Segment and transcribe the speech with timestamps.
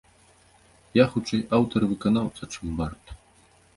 [0.99, 3.03] Я хутчэй аўтар і выканаўца, чым бард.